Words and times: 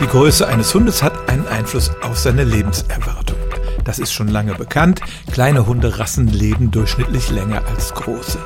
Die 0.00 0.06
Größe 0.06 0.48
eines 0.48 0.74
Hundes 0.74 1.02
hat 1.02 1.28
einen 1.28 1.46
Einfluss 1.46 1.90
auf 2.00 2.18
seine 2.18 2.44
Lebenserwartung. 2.44 3.36
Das 3.84 3.98
ist 3.98 4.14
schon 4.14 4.28
lange 4.28 4.54
bekannt. 4.54 5.02
Kleine 5.30 5.66
Hunderassen 5.66 6.26
leben 6.26 6.70
durchschnittlich 6.70 7.30
länger 7.30 7.62
als 7.66 7.92
große. 7.92 8.38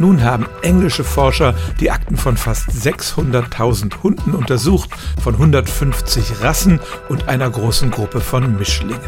Nun 0.00 0.24
haben 0.24 0.46
englische 0.62 1.04
Forscher 1.04 1.54
die 1.78 1.92
Akten 1.92 2.16
von 2.16 2.36
fast 2.36 2.70
600.000 2.70 4.02
Hunden 4.02 4.32
untersucht, 4.32 4.90
von 5.22 5.34
150 5.34 6.40
Rassen 6.42 6.80
und 7.08 7.28
einer 7.28 7.48
großen 7.48 7.92
Gruppe 7.92 8.20
von 8.20 8.56
Mischlingen. 8.56 8.98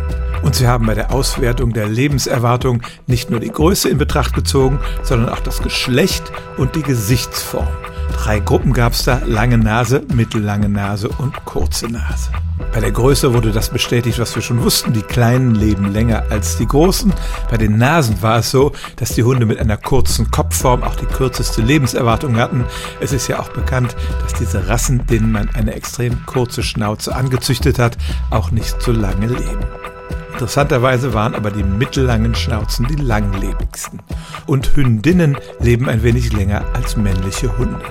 Und 0.42 0.54
sie 0.54 0.68
haben 0.68 0.86
bei 0.86 0.94
der 0.94 1.12
Auswertung 1.12 1.72
der 1.72 1.88
Lebenserwartung 1.88 2.82
nicht 3.08 3.30
nur 3.30 3.40
die 3.40 3.50
Größe 3.50 3.88
in 3.88 3.98
Betracht 3.98 4.34
gezogen, 4.34 4.78
sondern 5.02 5.30
auch 5.30 5.40
das 5.40 5.62
Geschlecht 5.62 6.30
und 6.58 6.76
die 6.76 6.82
Gesichtsform. 6.82 7.68
Drei 8.12 8.40
Gruppen 8.40 8.72
gab 8.72 8.92
es 8.92 9.04
da, 9.04 9.20
lange 9.26 9.58
Nase, 9.58 10.04
mittellange 10.14 10.68
Nase 10.68 11.08
und 11.08 11.44
kurze 11.44 11.88
Nase. 11.88 12.30
Bei 12.72 12.80
der 12.80 12.92
Größe 12.92 13.34
wurde 13.34 13.52
das 13.52 13.68
bestätigt, 13.68 14.18
was 14.18 14.34
wir 14.34 14.42
schon 14.42 14.62
wussten. 14.62 14.92
Die 14.92 15.02
Kleinen 15.02 15.54
leben 15.54 15.92
länger 15.92 16.24
als 16.30 16.56
die 16.56 16.66
Großen. 16.66 17.12
Bei 17.50 17.56
den 17.56 17.76
Nasen 17.76 18.22
war 18.22 18.38
es 18.38 18.50
so, 18.50 18.72
dass 18.96 19.14
die 19.14 19.24
Hunde 19.24 19.44
mit 19.44 19.58
einer 19.58 19.76
kurzen 19.76 20.30
Kopfform 20.30 20.82
auch 20.82 20.94
die 20.94 21.06
kürzeste 21.06 21.60
Lebenserwartung 21.60 22.36
hatten. 22.36 22.64
Es 23.00 23.12
ist 23.12 23.28
ja 23.28 23.40
auch 23.40 23.48
bekannt, 23.48 23.96
dass 24.22 24.34
diese 24.34 24.68
Rassen, 24.68 25.06
denen 25.06 25.32
man 25.32 25.50
eine 25.54 25.74
extrem 25.74 26.24
kurze 26.24 26.62
Schnauze 26.62 27.14
angezüchtet 27.14 27.78
hat, 27.78 27.98
auch 28.30 28.50
nicht 28.52 28.80
so 28.80 28.92
lange 28.92 29.26
leben. 29.26 29.66
Interessanterweise 30.32 31.12
waren 31.12 31.34
aber 31.34 31.50
die 31.50 31.62
mittellangen 31.62 32.34
Schnauzen 32.34 32.86
die 32.86 32.96
langlebigsten. 32.96 34.00
Und 34.46 34.74
Hündinnen 34.74 35.36
leben 35.60 35.88
ein 35.88 36.02
wenig 36.02 36.32
länger 36.32 36.64
als 36.72 36.96
männliche 36.96 37.56
Hunde. 37.58 37.84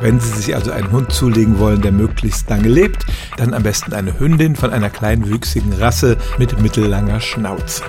Wenn 0.00 0.18
Sie 0.18 0.40
sich 0.40 0.54
also 0.54 0.70
einen 0.70 0.90
Hund 0.92 1.12
zulegen 1.12 1.58
wollen, 1.58 1.82
der 1.82 1.92
möglichst 1.92 2.48
lange 2.48 2.68
lebt, 2.68 3.04
dann 3.36 3.52
am 3.52 3.62
besten 3.62 3.92
eine 3.92 4.18
Hündin 4.18 4.56
von 4.56 4.70
einer 4.70 4.88
kleinwüchsigen 4.88 5.74
Rasse 5.74 6.16
mit 6.38 6.60
mittellanger 6.60 7.20
Schnauze. 7.20 7.82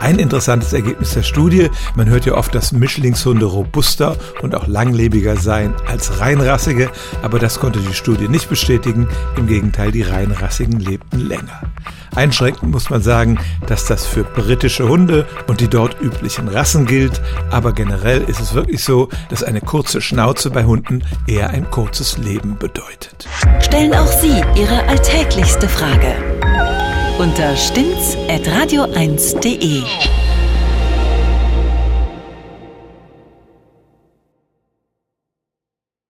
Ein 0.00 0.18
interessantes 0.18 0.72
Ergebnis 0.72 1.14
der 1.14 1.22
Studie, 1.22 1.70
man 1.94 2.08
hört 2.08 2.26
ja 2.26 2.34
oft, 2.34 2.54
dass 2.54 2.72
Mischlingshunde 2.72 3.46
robuster 3.46 4.16
und 4.42 4.54
auch 4.54 4.66
langlebiger 4.66 5.36
seien 5.36 5.74
als 5.86 6.18
reinrassige, 6.18 6.90
aber 7.22 7.38
das 7.38 7.60
konnte 7.60 7.78
die 7.78 7.94
Studie 7.94 8.28
nicht 8.28 8.48
bestätigen, 8.48 9.08
im 9.36 9.46
Gegenteil, 9.46 9.92
die 9.92 10.02
reinrassigen 10.02 10.80
lebten 10.80 11.20
länger. 11.20 11.62
Einschränkend 12.14 12.70
muss 12.70 12.90
man 12.90 13.02
sagen, 13.02 13.38
dass 13.66 13.86
das 13.86 14.06
für 14.06 14.24
britische 14.24 14.88
Hunde 14.88 15.26
und 15.46 15.60
die 15.60 15.68
dort 15.68 16.00
üblichen 16.00 16.48
Rassen 16.48 16.86
gilt, 16.86 17.20
aber 17.50 17.72
generell 17.72 18.22
ist 18.22 18.40
es 18.40 18.54
wirklich 18.54 18.84
so, 18.84 19.08
dass 19.30 19.42
eine 19.42 19.60
kurze 19.60 20.00
Schnauze 20.00 20.50
bei 20.50 20.64
Hunden 20.64 21.02
eher 21.26 21.50
ein 21.50 21.70
kurzes 21.70 22.18
Leben 22.18 22.56
bedeutet. 22.58 23.26
Stellen 23.60 23.94
auch 23.94 24.06
Sie 24.06 24.42
Ihre 24.54 24.84
alltäglichste 24.88 25.68
Frage 25.68 26.14
unter 27.18 27.56
stimmt's 27.56 28.16
at 28.28 28.42
radio1.de. 28.48 30.13